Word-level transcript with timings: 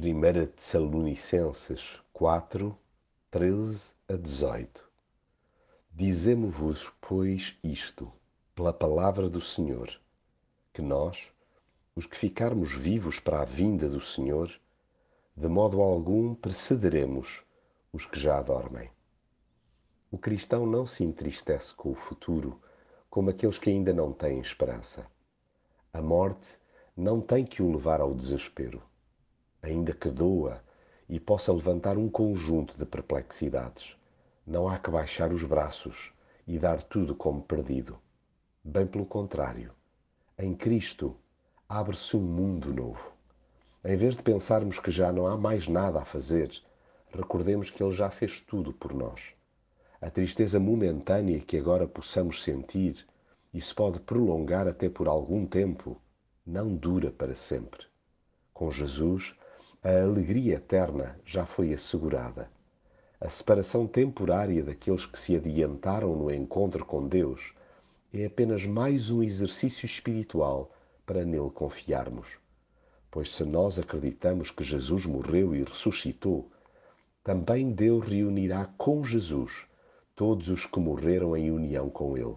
1 0.00 0.46
Tessalonicenses 0.54 1.98
4, 2.12 2.78
13 3.32 3.90
a 4.08 4.14
18 4.14 4.88
Dizemos-vos, 5.92 6.92
pois, 7.00 7.56
isto, 7.64 8.12
pela 8.54 8.72
palavra 8.72 9.28
do 9.28 9.40
Senhor, 9.40 9.90
que 10.72 10.80
nós, 10.80 11.32
os 11.96 12.06
que 12.06 12.16
ficarmos 12.16 12.72
vivos 12.72 13.18
para 13.18 13.40
a 13.40 13.44
vinda 13.44 13.88
do 13.88 14.00
Senhor, 14.00 14.48
de 15.36 15.48
modo 15.48 15.80
algum 15.80 16.32
precederemos 16.32 17.42
os 17.92 18.06
que 18.06 18.20
já 18.20 18.40
dormem. 18.40 18.88
O 20.12 20.16
cristão 20.16 20.64
não 20.64 20.86
se 20.86 21.02
entristece 21.02 21.74
com 21.74 21.90
o 21.90 21.96
futuro 21.96 22.62
como 23.10 23.30
aqueles 23.30 23.58
que 23.58 23.68
ainda 23.68 23.92
não 23.92 24.12
têm 24.12 24.38
esperança. 24.38 25.04
A 25.92 26.00
morte 26.00 26.56
não 26.96 27.20
tem 27.20 27.44
que 27.44 27.60
o 27.60 27.72
levar 27.72 28.00
ao 28.00 28.14
desespero 28.14 28.80
ainda 29.68 29.92
que 29.92 30.10
doa 30.10 30.62
e 31.08 31.20
possa 31.20 31.52
levantar 31.52 31.96
um 31.96 32.08
conjunto 32.08 32.76
de 32.76 32.84
perplexidades. 32.84 33.96
Não 34.46 34.68
há 34.68 34.78
que 34.78 34.90
baixar 34.90 35.32
os 35.32 35.44
braços 35.44 36.12
e 36.46 36.58
dar 36.58 36.82
tudo 36.82 37.14
como 37.14 37.42
perdido. 37.42 37.98
Bem 38.64 38.86
pelo 38.86 39.06
contrário, 39.06 39.72
em 40.38 40.54
Cristo 40.54 41.16
abre-se 41.68 42.16
um 42.16 42.22
mundo 42.22 42.72
novo. 42.72 43.12
Em 43.84 43.96
vez 43.96 44.16
de 44.16 44.22
pensarmos 44.22 44.78
que 44.78 44.90
já 44.90 45.12
não 45.12 45.26
há 45.26 45.36
mais 45.36 45.68
nada 45.68 46.00
a 46.00 46.04
fazer, 46.04 46.50
recordemos 47.12 47.70
que 47.70 47.82
Ele 47.82 47.92
já 47.92 48.10
fez 48.10 48.40
tudo 48.40 48.72
por 48.72 48.92
nós. 48.92 49.20
A 50.00 50.10
tristeza 50.10 50.58
momentânea 50.58 51.40
que 51.40 51.56
agora 51.56 51.86
possamos 51.86 52.42
sentir, 52.42 53.06
e 53.52 53.60
se 53.60 53.74
pode 53.74 54.00
prolongar 54.00 54.68
até 54.68 54.88
por 54.88 55.08
algum 55.08 55.46
tempo, 55.46 56.00
não 56.46 56.74
dura 56.74 57.10
para 57.10 57.34
sempre. 57.34 57.86
Com 58.52 58.70
Jesus, 58.70 59.34
a 59.80 60.02
alegria 60.02 60.56
eterna 60.56 61.16
já 61.24 61.46
foi 61.46 61.72
assegurada. 61.72 62.50
A 63.20 63.28
separação 63.28 63.86
temporária 63.86 64.64
daqueles 64.64 65.06
que 65.06 65.16
se 65.16 65.36
adiantaram 65.36 66.16
no 66.16 66.34
encontro 66.34 66.84
com 66.84 67.06
Deus 67.06 67.54
é 68.12 68.24
apenas 68.24 68.66
mais 68.66 69.08
um 69.08 69.22
exercício 69.22 69.86
espiritual 69.86 70.74
para 71.06 71.24
nele 71.24 71.50
confiarmos. 71.50 72.26
Pois 73.08 73.32
se 73.32 73.44
nós 73.44 73.78
acreditamos 73.78 74.50
que 74.50 74.64
Jesus 74.64 75.06
morreu 75.06 75.54
e 75.54 75.62
ressuscitou, 75.62 76.50
também 77.22 77.70
Deus 77.70 78.04
reunirá 78.04 78.64
com 78.76 79.04
Jesus 79.04 79.64
todos 80.16 80.48
os 80.48 80.66
que 80.66 80.80
morreram 80.80 81.36
em 81.36 81.52
união 81.52 81.88
com 81.88 82.16
Ele. 82.18 82.36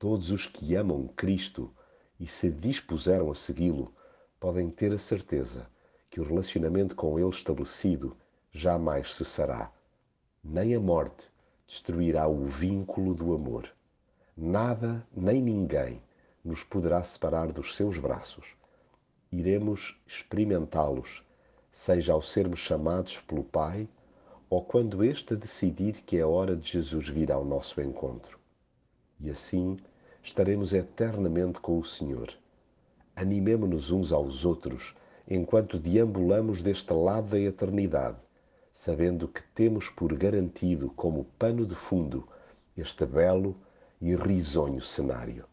Todos 0.00 0.32
os 0.32 0.46
que 0.46 0.74
amam 0.74 1.06
Cristo 1.06 1.72
e 2.18 2.26
se 2.26 2.50
dispuseram 2.50 3.30
a 3.30 3.36
segui-lo 3.36 3.94
podem 4.40 4.68
ter 4.68 4.92
a 4.92 4.98
certeza 4.98 5.70
que 6.10 6.20
o 6.20 6.24
relacionamento 6.24 6.96
com 6.96 7.18
Ele 7.18 7.30
estabelecido 7.30 8.16
jamais 8.52 9.14
cessará. 9.14 9.70
Nem 10.42 10.74
a 10.74 10.80
morte 10.80 11.30
destruirá 11.66 12.26
o 12.26 12.44
vínculo 12.44 13.14
do 13.14 13.32
amor. 13.32 13.72
Nada 14.36 15.06
nem 15.14 15.40
ninguém 15.40 16.02
nos 16.44 16.64
poderá 16.64 17.02
separar 17.04 17.52
dos 17.52 17.76
seus 17.76 17.96
braços. 17.96 18.56
Iremos 19.30 19.96
experimentá-los, 20.04 21.22
seja 21.70 22.12
ao 22.12 22.20
sermos 22.20 22.58
chamados 22.58 23.18
pelo 23.20 23.44
Pai 23.44 23.88
ou 24.48 24.64
quando 24.64 25.04
este 25.04 25.36
decidir 25.36 26.00
que 26.00 26.18
é 26.18 26.26
hora 26.26 26.56
de 26.56 26.68
Jesus 26.68 27.08
vir 27.08 27.30
ao 27.30 27.44
nosso 27.44 27.80
encontro. 27.80 28.36
E 29.20 29.30
assim 29.30 29.78
estaremos 30.22 30.72
eternamente 30.74 31.60
com 31.60 31.78
o 31.78 31.84
Senhor. 31.84 32.32
Animemo-nos 33.14 33.92
uns 33.92 34.12
aos 34.12 34.44
outros 34.44 34.94
enquanto 35.30 35.78
deambulamos 35.78 36.60
deste 36.60 36.92
lado 36.92 37.28
da 37.28 37.38
eternidade, 37.38 38.18
sabendo 38.74 39.28
que 39.28 39.42
temos 39.54 39.88
por 39.88 40.12
garantido 40.14 40.90
como 40.90 41.24
pano 41.38 41.64
de 41.64 41.76
fundo 41.76 42.26
este 42.76 43.06
belo 43.06 43.56
e 44.02 44.16
risonho 44.16 44.82
cenário. 44.82 45.49